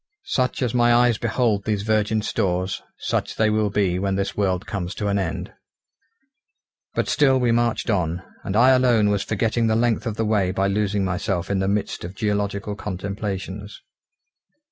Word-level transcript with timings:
Such 0.33 0.63
as 0.63 0.73
my 0.73 0.91
eyes 0.95 1.19
behold 1.19 1.65
these 1.65 1.83
virgin 1.83 2.23
stores, 2.23 2.81
such 2.97 3.35
they 3.35 3.51
will 3.51 3.69
be 3.69 3.99
when 3.99 4.15
this 4.15 4.35
world 4.35 4.65
comes 4.65 4.95
to 4.95 5.09
an 5.09 5.19
end. 5.19 5.53
But 6.95 7.07
still 7.07 7.39
we 7.39 7.51
marched 7.51 7.91
on, 7.91 8.23
and 8.43 8.55
I 8.55 8.71
alone 8.71 9.09
was 9.09 9.21
forgetting 9.21 9.67
the 9.67 9.75
length 9.75 10.07
of 10.07 10.15
the 10.15 10.25
way 10.25 10.49
by 10.49 10.65
losing 10.69 11.05
myself 11.05 11.51
in 11.51 11.59
the 11.59 11.67
midst 11.67 12.03
of 12.03 12.15
geological 12.15 12.73
contemplations. 12.75 13.79